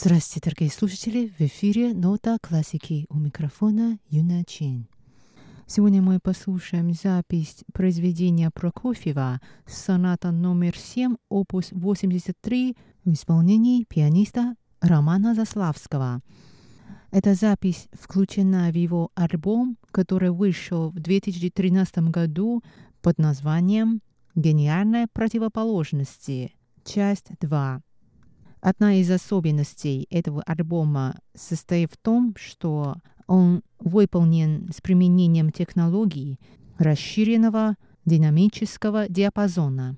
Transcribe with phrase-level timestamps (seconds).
[0.00, 1.32] Здравствуйте, дорогие слушатели!
[1.36, 4.86] В эфире «Нота классики» у микрофона Юна Чин.
[5.66, 15.34] Сегодня мы послушаем запись произведения Прокофьева «Соната номер 7, опус 83» в исполнении пианиста Романа
[15.34, 16.20] Заславского.
[17.10, 22.62] Эта запись включена в его альбом, который вышел в 2013 году
[23.02, 24.00] под названием
[24.36, 26.54] «Гениальная противоположности.
[26.84, 27.80] Часть 2».
[28.60, 36.38] Одна из особенностей этого альбома состоит в том, что он выполнен с применением технологий
[36.78, 39.96] расширенного динамического диапазона.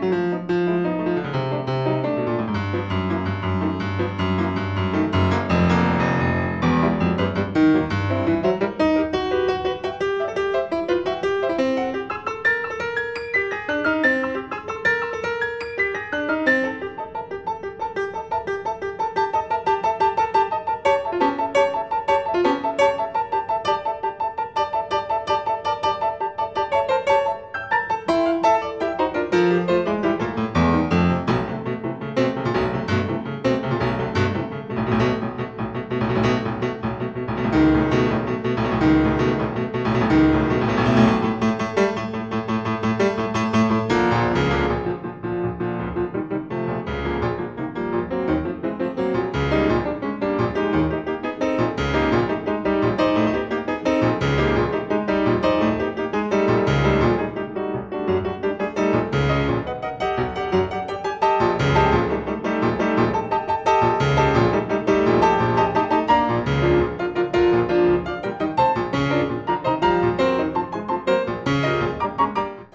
[0.00, 0.59] Música